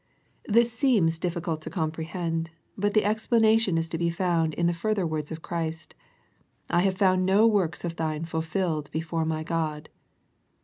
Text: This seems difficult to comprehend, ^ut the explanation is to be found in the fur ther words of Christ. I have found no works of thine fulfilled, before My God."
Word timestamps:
This 0.47 0.73
seems 0.73 1.19
difficult 1.19 1.61
to 1.61 1.69
comprehend, 1.69 2.49
^ut 2.79 2.93
the 2.93 3.05
explanation 3.05 3.77
is 3.77 3.87
to 3.89 3.99
be 3.99 4.09
found 4.09 4.55
in 4.55 4.65
the 4.65 4.73
fur 4.73 4.95
ther 4.95 5.05
words 5.05 5.31
of 5.31 5.43
Christ. 5.43 5.93
I 6.71 6.81
have 6.81 6.97
found 6.97 7.23
no 7.23 7.45
works 7.45 7.85
of 7.85 7.97
thine 7.97 8.25
fulfilled, 8.25 8.89
before 8.91 9.25
My 9.25 9.43
God." 9.43 9.89